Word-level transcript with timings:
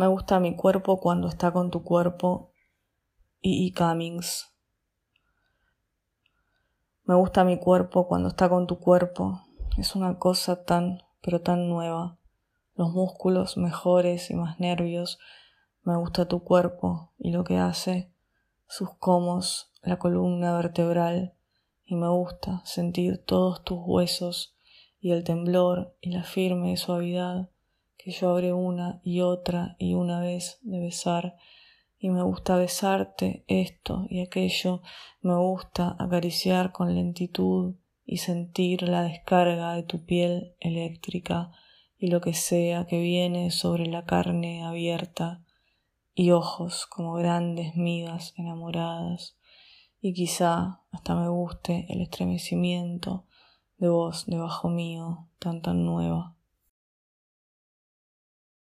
Me 0.00 0.06
gusta 0.06 0.40
mi 0.40 0.56
cuerpo 0.56 0.98
cuando 0.98 1.28
está 1.28 1.52
con 1.52 1.70
tu 1.70 1.84
cuerpo 1.84 2.52
y. 3.42 3.70
Cummings. 3.74 4.50
Me 7.04 7.14
gusta 7.14 7.44
mi 7.44 7.58
cuerpo 7.58 8.08
cuando 8.08 8.28
está 8.28 8.48
con 8.48 8.66
tu 8.66 8.78
cuerpo. 8.78 9.42
Es 9.76 9.94
una 9.94 10.18
cosa 10.18 10.64
tan, 10.64 11.02
pero 11.20 11.42
tan 11.42 11.68
nueva. 11.68 12.16
Los 12.76 12.94
músculos 12.94 13.58
mejores 13.58 14.30
y 14.30 14.36
más 14.36 14.58
nervios. 14.58 15.18
Me 15.82 15.94
gusta 15.98 16.26
tu 16.26 16.44
cuerpo 16.44 17.12
y 17.18 17.32
lo 17.32 17.44
que 17.44 17.58
hace, 17.58 18.10
sus 18.68 18.88
comos, 18.96 19.70
la 19.82 19.98
columna 19.98 20.56
vertebral. 20.56 21.34
Y 21.84 21.94
me 21.94 22.08
gusta 22.08 22.62
sentir 22.64 23.22
todos 23.22 23.64
tus 23.64 23.80
huesos 23.84 24.56
y 24.98 25.10
el 25.10 25.24
temblor 25.24 25.94
y 26.00 26.12
la 26.12 26.24
firme 26.24 26.78
suavidad 26.78 27.50
que 28.02 28.10
yo 28.12 28.30
abre 28.30 28.52
una 28.52 29.00
y 29.04 29.20
otra 29.20 29.76
y 29.78 29.94
una 29.94 30.20
vez 30.20 30.58
de 30.62 30.80
besar 30.80 31.36
y 31.98 32.08
me 32.08 32.22
gusta 32.22 32.56
besarte 32.56 33.44
esto 33.46 34.06
y 34.08 34.20
aquello, 34.20 34.80
me 35.20 35.36
gusta 35.36 35.96
acariciar 35.98 36.72
con 36.72 36.94
lentitud 36.94 37.74
y 38.06 38.16
sentir 38.16 38.82
la 38.82 39.02
descarga 39.02 39.74
de 39.74 39.82
tu 39.82 40.04
piel 40.04 40.54
eléctrica 40.60 41.52
y 41.98 42.06
lo 42.06 42.22
que 42.22 42.32
sea 42.32 42.86
que 42.86 43.00
viene 43.00 43.50
sobre 43.50 43.86
la 43.86 44.06
carne 44.06 44.64
abierta 44.64 45.44
y 46.14 46.30
ojos 46.30 46.86
como 46.86 47.12
grandes 47.14 47.76
migas 47.76 48.32
enamoradas 48.38 49.36
y 50.00 50.14
quizá 50.14 50.80
hasta 50.90 51.14
me 51.14 51.28
guste 51.28 51.84
el 51.90 52.00
estremecimiento 52.00 53.26
de 53.76 53.90
voz 53.90 54.24
debajo 54.26 54.70
mío 54.70 55.28
tan 55.38 55.60
tan 55.60 55.84
nueva. 55.84 56.34